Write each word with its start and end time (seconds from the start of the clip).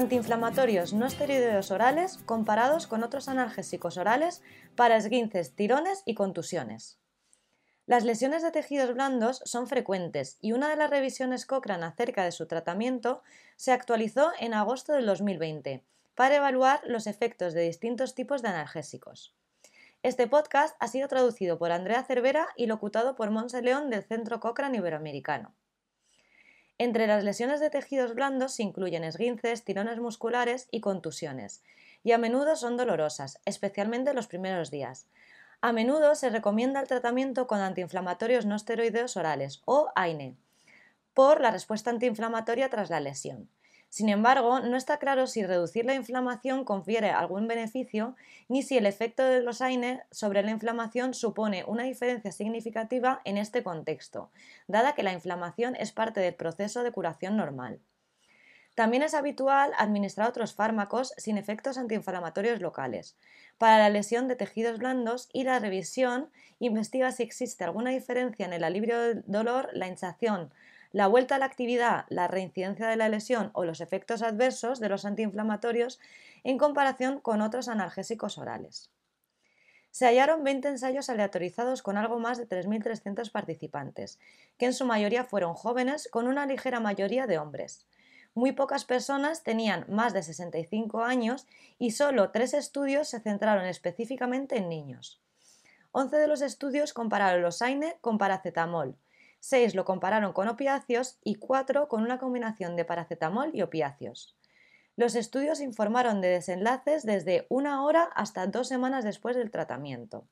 Antiinflamatorios 0.00 0.94
no 0.94 1.04
esteroideos 1.04 1.70
orales 1.70 2.16
comparados 2.24 2.86
con 2.86 3.02
otros 3.02 3.28
analgésicos 3.28 3.98
orales 3.98 4.40
para 4.74 4.96
esguinces, 4.96 5.54
tirones 5.54 6.02
y 6.06 6.14
contusiones. 6.14 6.98
Las 7.84 8.04
lesiones 8.04 8.42
de 8.42 8.50
tejidos 8.50 8.94
blandos 8.94 9.42
son 9.44 9.66
frecuentes 9.66 10.38
y 10.40 10.52
una 10.52 10.70
de 10.70 10.76
las 10.76 10.88
revisiones 10.88 11.44
Cochrane 11.44 11.84
acerca 11.84 12.24
de 12.24 12.32
su 12.32 12.46
tratamiento 12.46 13.20
se 13.56 13.72
actualizó 13.72 14.30
en 14.40 14.54
agosto 14.54 14.94
del 14.94 15.04
2020 15.04 15.84
para 16.14 16.36
evaluar 16.36 16.80
los 16.86 17.06
efectos 17.06 17.52
de 17.52 17.60
distintos 17.60 18.14
tipos 18.14 18.40
de 18.40 18.48
analgésicos. 18.48 19.36
Este 20.02 20.26
podcast 20.26 20.74
ha 20.80 20.88
sido 20.88 21.08
traducido 21.08 21.58
por 21.58 21.72
Andrea 21.72 22.04
Cervera 22.04 22.48
y 22.56 22.68
locutado 22.68 23.16
por 23.16 23.30
Monse 23.30 23.60
León 23.60 23.90
del 23.90 24.04
Centro 24.04 24.40
Cochrane 24.40 24.78
Iberoamericano. 24.78 25.54
Entre 26.80 27.06
las 27.06 27.24
lesiones 27.24 27.60
de 27.60 27.68
tejidos 27.68 28.14
blandos 28.14 28.54
se 28.54 28.62
incluyen 28.62 29.04
esguinces, 29.04 29.64
tirones 29.64 30.00
musculares 30.00 30.66
y 30.70 30.80
contusiones, 30.80 31.62
y 32.02 32.12
a 32.12 32.18
menudo 32.18 32.56
son 32.56 32.78
dolorosas, 32.78 33.38
especialmente 33.44 34.08
en 34.08 34.16
los 34.16 34.28
primeros 34.28 34.70
días. 34.70 35.06
A 35.60 35.72
menudo 35.72 36.14
se 36.14 36.30
recomienda 36.30 36.80
el 36.80 36.88
tratamiento 36.88 37.46
con 37.46 37.60
antiinflamatorios 37.60 38.46
no 38.46 38.56
esteroideos 38.56 39.18
orales 39.18 39.60
o 39.66 39.92
AINE 39.94 40.38
por 41.12 41.42
la 41.42 41.50
respuesta 41.50 41.90
antiinflamatoria 41.90 42.70
tras 42.70 42.88
la 42.88 43.00
lesión. 43.00 43.50
Sin 43.90 44.08
embargo, 44.08 44.60
no 44.60 44.76
está 44.76 44.98
claro 44.98 45.26
si 45.26 45.44
reducir 45.44 45.84
la 45.84 45.94
inflamación 45.94 46.64
confiere 46.64 47.10
algún 47.10 47.48
beneficio 47.48 48.14
ni 48.48 48.62
si 48.62 48.78
el 48.78 48.86
efecto 48.86 49.24
de 49.24 49.42
los 49.42 49.60
AINE 49.60 50.04
sobre 50.12 50.44
la 50.44 50.52
inflamación 50.52 51.12
supone 51.12 51.64
una 51.66 51.82
diferencia 51.82 52.30
significativa 52.30 53.20
en 53.24 53.36
este 53.36 53.64
contexto, 53.64 54.30
dada 54.68 54.94
que 54.94 55.02
la 55.02 55.12
inflamación 55.12 55.74
es 55.74 55.90
parte 55.90 56.20
del 56.20 56.34
proceso 56.34 56.84
de 56.84 56.92
curación 56.92 57.36
normal. 57.36 57.80
También 58.76 59.02
es 59.02 59.12
habitual 59.12 59.72
administrar 59.76 60.28
otros 60.28 60.54
fármacos 60.54 61.12
sin 61.16 61.36
efectos 61.36 61.76
antiinflamatorios 61.76 62.60
locales. 62.60 63.16
Para 63.58 63.78
la 63.78 63.90
lesión 63.90 64.28
de 64.28 64.36
tejidos 64.36 64.78
blandos 64.78 65.28
y 65.32 65.42
la 65.42 65.58
revisión 65.58 66.30
investiga 66.60 67.10
si 67.10 67.24
existe 67.24 67.64
alguna 67.64 67.90
diferencia 67.90 68.46
en 68.46 68.52
el 68.52 68.62
alivio 68.62 69.00
del 69.00 69.24
dolor, 69.26 69.68
la 69.72 69.88
hinchación, 69.88 70.52
la 70.92 71.06
vuelta 71.06 71.36
a 71.36 71.38
la 71.38 71.46
actividad, 71.46 72.04
la 72.08 72.28
reincidencia 72.28 72.88
de 72.88 72.96
la 72.96 73.08
lesión 73.08 73.50
o 73.54 73.64
los 73.64 73.80
efectos 73.80 74.22
adversos 74.22 74.80
de 74.80 74.88
los 74.88 75.04
antiinflamatorios 75.04 76.00
en 76.44 76.58
comparación 76.58 77.20
con 77.20 77.40
otros 77.40 77.68
analgésicos 77.68 78.38
orales. 78.38 78.90
Se 79.90 80.06
hallaron 80.06 80.44
20 80.44 80.68
ensayos 80.68 81.10
aleatorizados 81.10 81.82
con 81.82 81.96
algo 81.96 82.18
más 82.18 82.38
de 82.38 82.48
3.300 82.48 83.30
participantes, 83.30 84.18
que 84.56 84.66
en 84.66 84.72
su 84.72 84.84
mayoría 84.84 85.24
fueron 85.24 85.54
jóvenes 85.54 86.08
con 86.10 86.28
una 86.28 86.46
ligera 86.46 86.80
mayoría 86.80 87.26
de 87.26 87.38
hombres 87.38 87.86
muy 88.34 88.52
pocas 88.52 88.84
personas 88.84 89.42
tenían 89.42 89.84
más 89.88 90.12
de 90.12 90.22
65 90.22 91.02
años 91.02 91.46
y 91.78 91.90
solo 91.92 92.30
tres 92.30 92.54
estudios 92.54 93.08
se 93.08 93.20
centraron 93.20 93.64
específicamente 93.66 94.56
en 94.56 94.68
niños. 94.68 95.20
11 95.92 96.16
de 96.16 96.28
los 96.28 96.40
estudios 96.40 96.92
compararon 96.92 97.42
los 97.42 97.60
AINE 97.60 97.96
con 98.00 98.18
paracetamol, 98.18 98.96
6 99.40 99.74
lo 99.74 99.84
compararon 99.84 100.32
con 100.32 100.48
opiáceos 100.48 101.18
y 101.24 101.36
4 101.36 101.88
con 101.88 102.02
una 102.02 102.18
combinación 102.18 102.76
de 102.76 102.84
paracetamol 102.84 103.50
y 103.54 103.62
opiáceos. 103.62 104.36
Los 104.96 105.14
estudios 105.14 105.60
informaron 105.60 106.20
de 106.20 106.28
desenlaces 106.28 107.04
desde 107.04 107.46
una 107.48 107.84
hora 107.84 108.04
hasta 108.14 108.46
dos 108.46 108.68
semanas 108.68 109.02
después 109.02 109.34
del 109.34 109.50
tratamiento. 109.50 110.28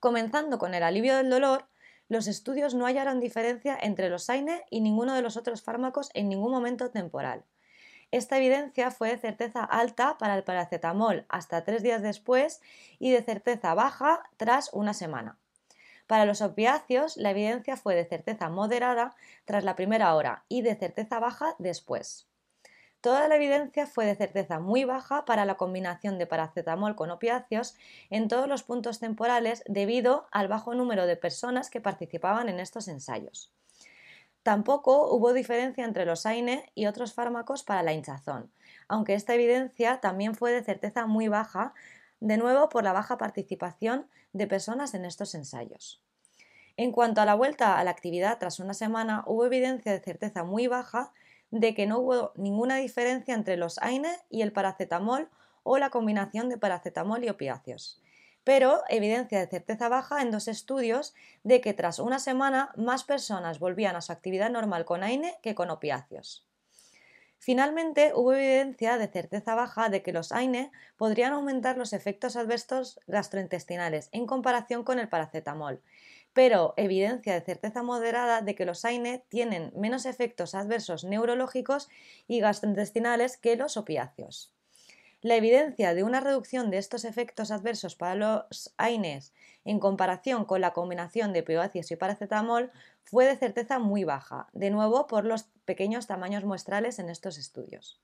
Comenzando 0.00 0.58
con 0.58 0.74
el 0.74 0.82
alivio 0.82 1.16
del 1.16 1.30
dolor, 1.30 1.68
los 2.08 2.26
estudios 2.26 2.74
no 2.74 2.84
hallaron 2.84 3.20
diferencia 3.20 3.78
entre 3.80 4.10
los 4.10 4.28
AINE 4.28 4.64
y 4.68 4.80
ninguno 4.80 5.14
de 5.14 5.22
los 5.22 5.38
otros 5.38 5.62
fármacos 5.62 6.10
en 6.12 6.28
ningún 6.28 6.52
momento 6.52 6.90
temporal. 6.90 7.44
Esta 8.10 8.36
evidencia 8.36 8.90
fue 8.90 9.08
de 9.08 9.18
certeza 9.18 9.64
alta 9.64 10.18
para 10.18 10.36
el 10.36 10.44
paracetamol 10.44 11.24
hasta 11.30 11.64
tres 11.64 11.82
días 11.82 12.02
después 12.02 12.60
y 12.98 13.12
de 13.12 13.22
certeza 13.22 13.72
baja 13.72 14.22
tras 14.36 14.68
una 14.74 14.92
semana. 14.92 15.38
Para 16.12 16.26
los 16.26 16.42
opiáceos, 16.42 17.16
la 17.16 17.30
evidencia 17.30 17.74
fue 17.74 17.94
de 17.94 18.04
certeza 18.04 18.50
moderada 18.50 19.14
tras 19.46 19.64
la 19.64 19.76
primera 19.76 20.14
hora 20.14 20.44
y 20.46 20.60
de 20.60 20.74
certeza 20.74 21.18
baja 21.20 21.56
después. 21.58 22.28
Toda 23.00 23.28
la 23.28 23.36
evidencia 23.36 23.86
fue 23.86 24.04
de 24.04 24.14
certeza 24.14 24.60
muy 24.60 24.84
baja 24.84 25.24
para 25.24 25.46
la 25.46 25.54
combinación 25.54 26.18
de 26.18 26.26
paracetamol 26.26 26.96
con 26.96 27.10
opiáceos 27.10 27.76
en 28.10 28.28
todos 28.28 28.46
los 28.46 28.62
puntos 28.62 29.00
temporales 29.00 29.64
debido 29.66 30.26
al 30.32 30.48
bajo 30.48 30.74
número 30.74 31.06
de 31.06 31.16
personas 31.16 31.70
que 31.70 31.80
participaban 31.80 32.50
en 32.50 32.60
estos 32.60 32.88
ensayos. 32.88 33.50
Tampoco 34.42 35.14
hubo 35.14 35.32
diferencia 35.32 35.86
entre 35.86 36.04
los 36.04 36.26
AINE 36.26 36.70
y 36.74 36.84
otros 36.84 37.14
fármacos 37.14 37.62
para 37.62 37.82
la 37.82 37.94
hinchazón, 37.94 38.52
aunque 38.86 39.14
esta 39.14 39.32
evidencia 39.32 40.00
también 40.00 40.34
fue 40.34 40.52
de 40.52 40.62
certeza 40.62 41.06
muy 41.06 41.28
baja, 41.28 41.72
de 42.22 42.36
nuevo 42.36 42.68
por 42.68 42.84
la 42.84 42.92
baja 42.92 43.18
participación 43.18 44.06
de 44.32 44.46
personas 44.46 44.94
en 44.94 45.04
estos 45.04 45.34
ensayos. 45.34 46.00
En 46.76 46.92
cuanto 46.92 47.20
a 47.20 47.24
la 47.24 47.34
vuelta 47.34 47.78
a 47.78 47.84
la 47.84 47.90
actividad 47.90 48.38
tras 48.38 48.60
una 48.60 48.74
semana, 48.74 49.24
hubo 49.26 49.44
evidencia 49.44 49.92
de 49.92 50.00
certeza 50.00 50.44
muy 50.44 50.68
baja 50.68 51.12
de 51.50 51.74
que 51.74 51.86
no 51.86 51.98
hubo 51.98 52.32
ninguna 52.36 52.76
diferencia 52.76 53.34
entre 53.34 53.56
los 53.56 53.78
AINE 53.78 54.20
y 54.30 54.42
el 54.42 54.52
paracetamol 54.52 55.28
o 55.64 55.78
la 55.78 55.90
combinación 55.90 56.48
de 56.48 56.58
paracetamol 56.58 57.24
y 57.24 57.28
opiáceos. 57.28 58.00
Pero 58.44 58.82
evidencia 58.88 59.40
de 59.40 59.48
certeza 59.48 59.88
baja 59.88 60.22
en 60.22 60.30
dos 60.30 60.46
estudios 60.46 61.14
de 61.42 61.60
que 61.60 61.74
tras 61.74 61.98
una 61.98 62.20
semana 62.20 62.70
más 62.76 63.02
personas 63.02 63.58
volvían 63.58 63.96
a 63.96 64.00
su 64.00 64.12
actividad 64.12 64.50
normal 64.50 64.84
con 64.84 65.02
AINE 65.02 65.34
que 65.42 65.56
con 65.56 65.70
opiáceos. 65.70 66.46
Finalmente, 67.44 68.12
hubo 68.14 68.34
evidencia 68.34 68.98
de 68.98 69.08
certeza 69.08 69.56
baja 69.56 69.88
de 69.88 70.00
que 70.04 70.12
los 70.12 70.30
AINE 70.30 70.70
podrían 70.96 71.32
aumentar 71.32 71.76
los 71.76 71.92
efectos 71.92 72.36
adversos 72.36 73.00
gastrointestinales 73.08 74.10
en 74.12 74.26
comparación 74.28 74.84
con 74.84 75.00
el 75.00 75.08
paracetamol, 75.08 75.82
pero 76.32 76.72
evidencia 76.76 77.34
de 77.34 77.40
certeza 77.40 77.82
moderada 77.82 78.42
de 78.42 78.54
que 78.54 78.64
los 78.64 78.84
AINE 78.84 79.24
tienen 79.28 79.72
menos 79.74 80.06
efectos 80.06 80.54
adversos 80.54 81.02
neurológicos 81.02 81.88
y 82.28 82.38
gastrointestinales 82.38 83.38
que 83.38 83.56
los 83.56 83.76
opiáceos. 83.76 84.54
La 85.22 85.36
evidencia 85.36 85.94
de 85.94 86.02
una 86.02 86.18
reducción 86.18 86.70
de 86.70 86.78
estos 86.78 87.04
efectos 87.04 87.52
adversos 87.52 87.94
para 87.94 88.16
los 88.16 88.74
AINES 88.76 89.32
en 89.64 89.78
comparación 89.78 90.44
con 90.44 90.60
la 90.60 90.72
combinación 90.72 91.32
de 91.32 91.40
opiáceos 91.40 91.92
y 91.92 91.96
paracetamol 91.96 92.72
fue 93.04 93.26
de 93.26 93.36
certeza 93.36 93.78
muy 93.78 94.02
baja, 94.02 94.48
de 94.52 94.70
nuevo 94.70 95.06
por 95.06 95.24
los 95.24 95.44
pequeños 95.64 96.08
tamaños 96.08 96.42
muestrales 96.42 96.98
en 96.98 97.08
estos 97.08 97.38
estudios. 97.38 98.00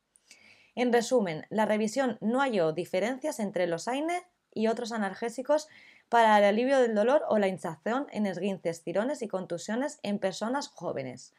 En 0.77 0.93
resumen, 0.93 1.45
la 1.51 1.67
revisión 1.67 2.19
no 2.21 2.39
halló 2.39 2.73
diferencias 2.73 3.41
entre 3.41 3.67
los 3.67 3.89
AINE 3.89 4.23
y 4.55 4.69
otros 4.69 4.93
analgésicos 4.93 5.67
para 6.09 6.39
el 6.39 6.45
alivio 6.45 6.79
del 6.79 6.95
dolor 6.95 7.25
o 7.29 7.39
la 7.39 7.49
hinchazón 7.49 8.07
en 8.13 8.27
esguinces, 8.27 8.85
tirones 8.85 9.23
y 9.23 9.29
contusiones 9.29 9.99
en 10.05 10.21
personas 10.21 10.69
jóvenes. 10.69 11.35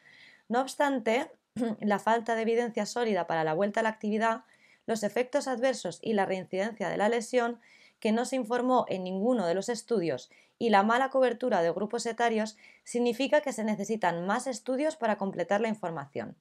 No 0.49 0.59
obstante, 0.59 1.31
la 1.79 1.99
falta 1.99 2.35
de 2.35 2.41
evidencia 2.41 2.85
sólida 2.85 3.27
para 3.27 3.45
la 3.45 3.53
vuelta 3.53 3.79
a 3.79 3.83
la 3.83 3.89
actividad, 3.89 4.43
los 4.89 5.03
efectos 5.03 5.47
adversos 5.47 5.99
y 6.01 6.11
la 6.11 6.25
reincidencia 6.25 6.89
de 6.89 6.97
la 6.97 7.07
lesión, 7.07 7.61
que 8.01 8.11
no 8.11 8.25
se 8.25 8.35
informó 8.35 8.85
en 8.89 9.05
ninguno 9.05 9.47
de 9.47 9.53
los 9.53 9.69
estudios, 9.69 10.29
y 10.57 10.71
la 10.71 10.83
mala 10.83 11.09
cobertura 11.09 11.61
de 11.61 11.71
grupos 11.71 12.05
etarios, 12.05 12.57
significa 12.83 13.39
que 13.39 13.53
se 13.53 13.63
necesitan 13.63 14.25
más 14.25 14.47
estudios 14.47 14.97
para 14.97 15.17
completar 15.17 15.61
la 15.61 15.69
información. 15.69 16.35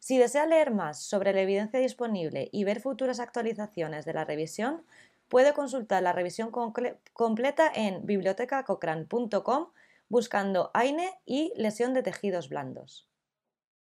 Si 0.00 0.18
desea 0.18 0.46
leer 0.46 0.72
más 0.72 1.00
sobre 1.00 1.32
la 1.32 1.42
evidencia 1.42 1.78
disponible 1.78 2.48
y 2.52 2.64
ver 2.64 2.80
futuras 2.80 3.20
actualizaciones 3.20 4.04
de 4.04 4.14
la 4.14 4.24
revisión, 4.24 4.84
Puede 5.28 5.52
consultar 5.52 6.02
la 6.02 6.12
revisión 6.12 6.50
completa 7.12 7.70
en 7.74 8.06
bibliotecacochrane.com 8.06 9.66
buscando 10.08 10.70
AINE 10.72 11.10
y 11.26 11.52
lesión 11.56 11.92
de 11.92 12.02
tejidos 12.02 12.48
blandos. 12.48 13.07